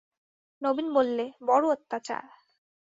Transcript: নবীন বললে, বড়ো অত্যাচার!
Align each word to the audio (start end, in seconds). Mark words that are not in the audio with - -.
নবীন 0.61 0.87
বললে, 0.93 1.25
বড়ো 1.47 1.67
অত্যাচার! 1.69 2.23